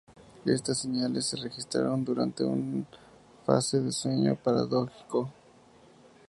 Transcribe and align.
Estas 0.45 0.79
señales 0.79 1.27
se 1.27 1.37
registraron 1.37 2.03
durante 2.03 2.43
una 2.43 2.85
fase 3.45 3.79
de 3.81 3.91
sueño 3.91 4.35
paradójico. 4.35 5.31